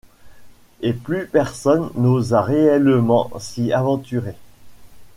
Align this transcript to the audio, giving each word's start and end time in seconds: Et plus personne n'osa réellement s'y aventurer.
Et 0.81 0.93
plus 0.93 1.27
personne 1.27 1.91
n'osa 1.93 2.41
réellement 2.41 3.29
s'y 3.37 3.71
aventurer. 3.71 4.33